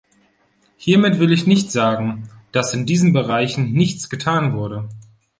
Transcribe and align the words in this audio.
Hiermit 0.77 1.19
will 1.19 1.31
ich 1.31 1.45
nicht 1.45 1.71
sagen, 1.71 2.27
dass 2.51 2.73
in 2.73 2.87
diesen 2.87 3.13
Bereichen 3.13 3.71
nichts 3.73 4.09
getan 4.09 4.53
wurde. 4.53 4.89